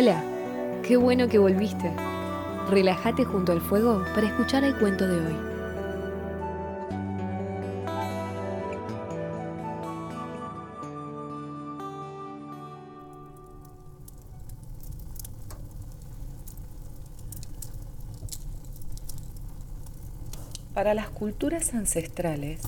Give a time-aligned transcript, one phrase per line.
[0.00, 0.22] Hola,
[0.86, 1.92] qué bueno que volviste.
[2.70, 5.36] Relájate junto al fuego para escuchar el cuento de hoy.
[20.74, 22.60] Para las culturas ancestrales,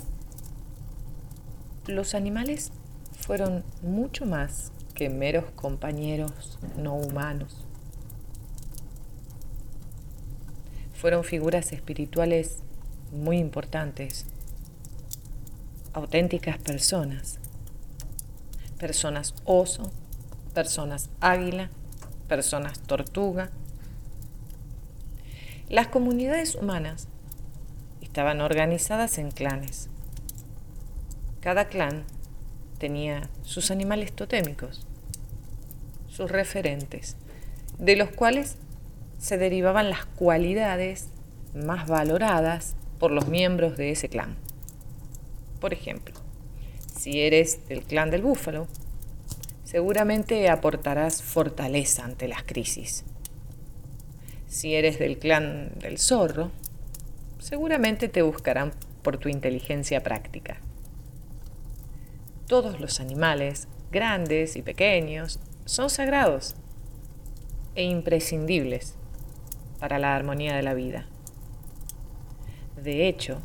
[1.87, 2.73] los animales
[3.20, 7.57] fueron mucho más que meros compañeros no humanos.
[10.93, 12.59] Fueron figuras espirituales
[13.11, 14.27] muy importantes,
[15.95, 17.39] auténticas personas,
[18.79, 19.91] personas oso,
[20.53, 21.70] personas águila,
[22.29, 23.48] personas tortuga.
[25.70, 27.09] Las comunidades humanas
[28.03, 29.89] estaban organizadas en clanes.
[31.41, 32.05] Cada clan
[32.77, 34.87] tenía sus animales totémicos
[36.11, 37.16] sus referentes,
[37.78, 38.56] de los cuales
[39.19, 41.08] se derivaban las cualidades
[41.55, 44.36] más valoradas por los miembros de ese clan.
[45.61, 46.14] Por ejemplo,
[46.94, 48.67] si eres del clan del búfalo,
[49.64, 53.05] seguramente aportarás fortaleza ante las crisis.
[54.48, 56.50] Si eres del clan del zorro,
[57.39, 60.61] seguramente te buscarán por tu inteligencia práctica.
[62.47, 66.56] Todos los animales, grandes y pequeños, son sagrados
[67.74, 68.96] e imprescindibles
[69.78, 71.06] para la armonía de la vida.
[72.77, 73.41] De hecho,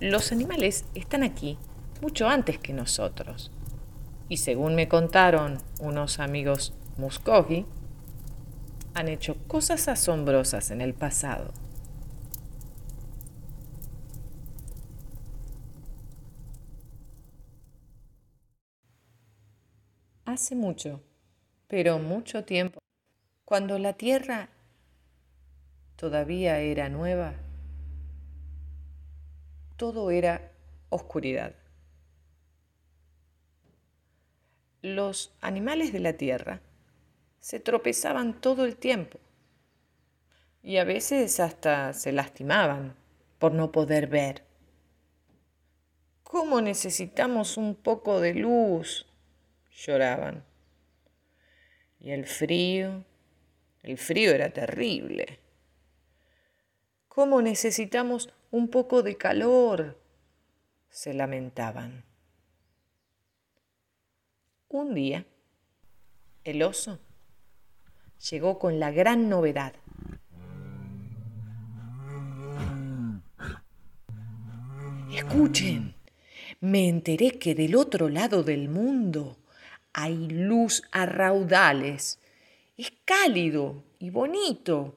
[0.00, 1.58] los animales están aquí
[2.00, 3.50] mucho antes que nosotros.
[4.28, 7.64] Y según me contaron unos amigos Muskogee,
[8.94, 11.52] han hecho cosas asombrosas en el pasado.
[20.38, 21.00] Hace mucho,
[21.66, 22.78] pero mucho tiempo,
[23.44, 24.50] cuando la tierra
[25.96, 27.34] todavía era nueva,
[29.76, 30.52] todo era
[30.90, 31.56] oscuridad.
[34.80, 36.60] Los animales de la tierra
[37.40, 39.18] se tropezaban todo el tiempo
[40.62, 42.94] y a veces hasta se lastimaban
[43.40, 44.44] por no poder ver.
[46.22, 49.07] ¿Cómo necesitamos un poco de luz?
[49.78, 50.44] Lloraban.
[52.00, 53.04] Y el frío,
[53.82, 55.40] el frío era terrible.
[57.08, 59.98] ¿Cómo necesitamos un poco de calor?
[60.90, 62.04] se lamentaban.
[64.68, 65.26] Un día,
[66.44, 66.98] el oso
[68.30, 69.74] llegó con la gran novedad.
[75.14, 75.94] Escuchen,
[76.60, 79.36] me enteré que del otro lado del mundo
[80.00, 82.20] hay luz a raudales.
[82.76, 84.94] Es cálido y bonito.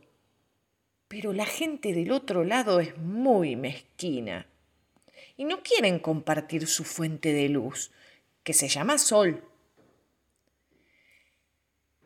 [1.07, 4.45] Pero la gente del otro lado es muy mezquina.
[5.37, 7.89] Y no quieren compartir su fuente de luz,
[8.43, 9.43] que se llama sol.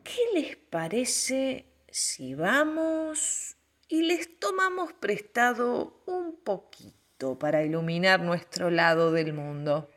[0.02, 3.56] ¿Qué les parece si vamos
[3.88, 9.90] y les tomamos prestado un poquito para iluminar nuestro lado del mundo?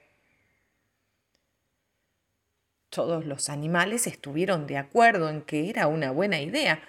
[2.89, 6.81] Todos los animales estuvieron de acuerdo en que era una buena idea,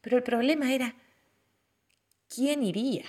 [0.00, 0.94] pero el problema era
[2.28, 3.04] quién iría.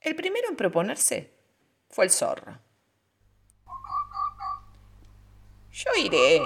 [0.00, 1.30] El primero en proponerse
[1.90, 2.58] fue el zorro.
[5.72, 6.40] Yo iré,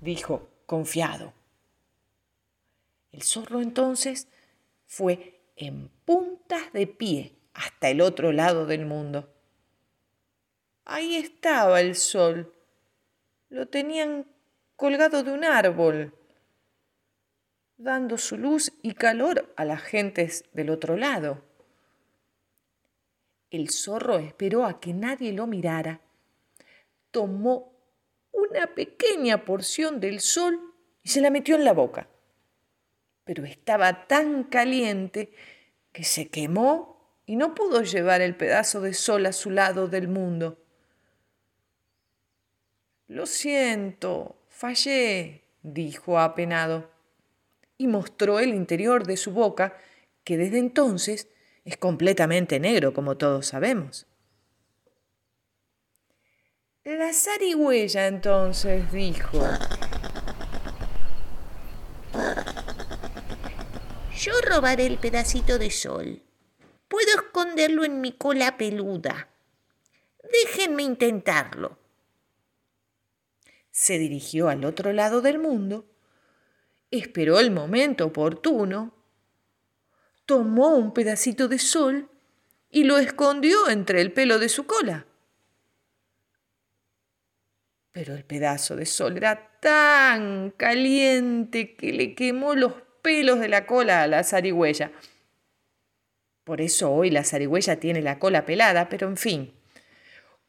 [0.00, 1.32] dijo, confiado.
[3.10, 4.28] El zorro entonces
[4.86, 9.33] fue en puntas de pie hasta el otro lado del mundo.
[10.94, 12.54] Ahí estaba el sol.
[13.48, 14.28] Lo tenían
[14.76, 16.14] colgado de un árbol,
[17.76, 21.42] dando su luz y calor a las gentes del otro lado.
[23.50, 26.00] El zorro esperó a que nadie lo mirara.
[27.10, 27.72] Tomó
[28.30, 30.60] una pequeña porción del sol
[31.02, 32.06] y se la metió en la boca.
[33.24, 35.32] Pero estaba tan caliente
[35.90, 40.06] que se quemó y no pudo llevar el pedazo de sol a su lado del
[40.06, 40.60] mundo.
[43.06, 46.90] Lo siento, fallé, dijo apenado,
[47.76, 49.76] y mostró el interior de su boca,
[50.24, 51.28] que desde entonces
[51.64, 54.06] es completamente negro, como todos sabemos.
[56.84, 59.40] La zarigüeya entonces dijo,
[64.16, 66.22] Yo robaré el pedacito de sol.
[66.88, 69.28] Puedo esconderlo en mi cola peluda.
[70.30, 71.83] Déjenme intentarlo.
[73.74, 75.84] Se dirigió al otro lado del mundo,
[76.92, 78.94] esperó el momento oportuno,
[80.26, 82.08] tomó un pedacito de sol
[82.70, 85.06] y lo escondió entre el pelo de su cola.
[87.90, 93.66] Pero el pedazo de sol era tan caliente que le quemó los pelos de la
[93.66, 94.92] cola a la zarigüeya.
[96.44, 99.63] Por eso hoy la zarigüeya tiene la cola pelada, pero en fin.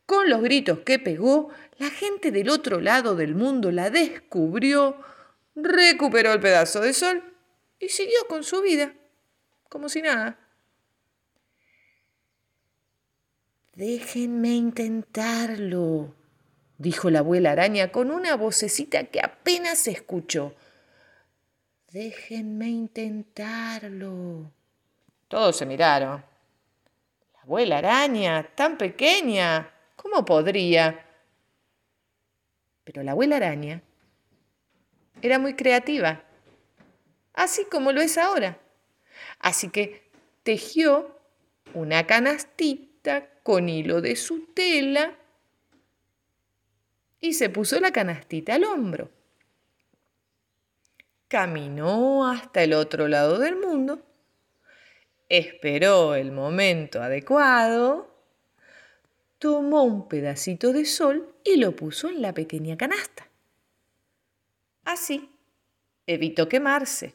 [0.06, 4.98] Con los gritos que pegó, la gente del otro lado del mundo la descubrió,
[5.56, 7.24] recuperó el pedazo de sol
[7.80, 8.94] y siguió con su vida,
[9.68, 10.40] como si nada.
[13.74, 16.16] Déjenme intentarlo,
[16.78, 20.56] dijo la abuela araña con una vocecita que apenas se escuchó.
[21.92, 24.52] Déjenme intentarlo.
[25.28, 26.24] Todos se miraron.
[27.34, 29.75] La abuela araña, tan pequeña,
[30.06, 31.04] ¿cómo podría?
[32.84, 33.82] Pero la abuela araña
[35.24, 36.24] era muy creativa,
[37.34, 38.60] así como lo es ahora.
[39.40, 40.08] Así que
[40.44, 41.20] tejió
[41.74, 45.18] una canastita con hilo de su tela
[47.20, 49.10] y se puso la canastita al hombro.
[51.28, 54.04] Caminó hasta el otro lado del mundo
[55.30, 58.15] esperó el momento adecuado,
[59.40, 63.30] tomó un pedacito de sol y lo puso en la pequeña canasta.
[64.84, 65.30] Así,
[66.08, 67.14] evitó quemarse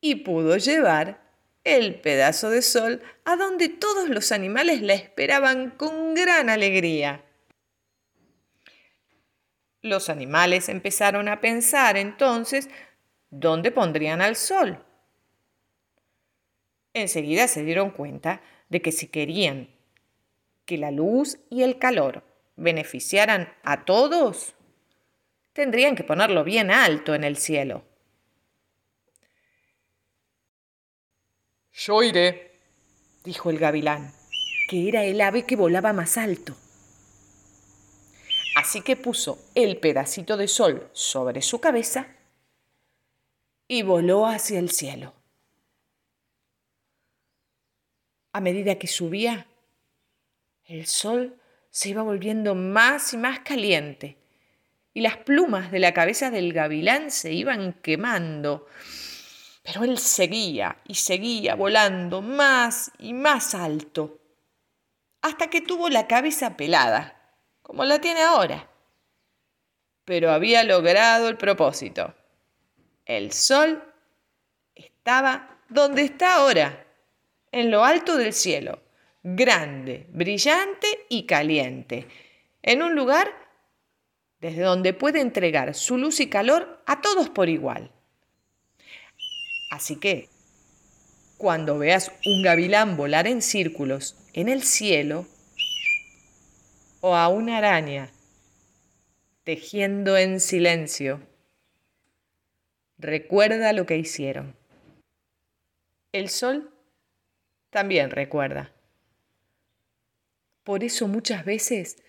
[0.00, 1.20] y pudo llevar
[1.64, 7.24] el pedazo de sol a donde todos los animales la esperaban con gran alegría.
[9.80, 12.68] Los animales empezaron a pensar entonces
[13.30, 14.84] dónde pondrían al sol
[16.94, 19.68] enseguida se dieron cuenta de que si querían
[20.64, 22.24] que la luz y el calor
[22.56, 24.54] beneficiaran a todos,
[25.52, 27.84] tendrían que ponerlo bien alto en el cielo.
[31.72, 32.60] Yo iré,
[33.24, 34.12] dijo el gavilán,
[34.68, 36.56] que era el ave que volaba más alto.
[38.54, 42.06] Así que puso el pedacito de sol sobre su cabeza
[43.66, 45.14] y voló hacia el cielo.
[48.32, 49.46] A medida que subía,
[50.72, 51.38] el sol
[51.70, 54.16] se iba volviendo más y más caliente
[54.94, 58.66] y las plumas de la cabeza del gavilán se iban quemando.
[59.62, 64.18] Pero él seguía y seguía volando más y más alto,
[65.20, 68.68] hasta que tuvo la cabeza pelada, como la tiene ahora.
[70.04, 72.14] Pero había logrado el propósito.
[73.04, 73.82] El sol
[74.74, 76.86] estaba donde está ahora
[77.52, 78.81] en lo alto del cielo,
[79.22, 82.06] grande, brillante y caliente,
[82.62, 83.28] en un lugar
[84.40, 87.92] desde donde puede entregar su luz y calor a todos por igual.
[89.70, 90.28] Así que,
[91.38, 95.26] cuando veas un gavilán volar en círculos en el cielo,
[97.00, 98.10] o a una araña
[99.44, 101.20] tejiendo en silencio,
[102.96, 104.54] recuerda lo que hicieron.
[106.12, 106.72] El sol
[107.70, 108.72] también recuerda.
[110.64, 112.02] Por eso muchas veces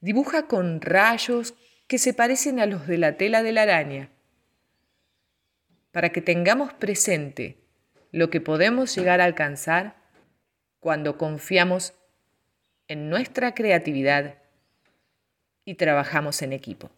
[0.00, 1.54] dibuja con rayos
[1.86, 4.10] que se parecen a los de la tela de la araña,
[5.92, 7.58] para que tengamos presente
[8.12, 9.96] lo que podemos llegar a alcanzar
[10.78, 11.94] cuando confiamos
[12.88, 14.38] en nuestra creatividad
[15.64, 16.90] y trabajamos en equipo.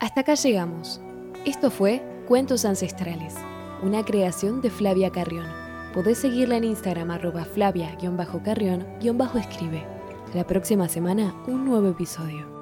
[0.00, 1.00] Hasta acá llegamos.
[1.44, 3.34] Esto fue Cuentos Ancestrales,
[3.82, 5.48] una creación de Flavia Carrión.
[5.92, 9.84] Podés seguirla en Instagram arroba flavia-carrión-escribe.
[10.34, 12.57] La próxima semana un nuevo episodio.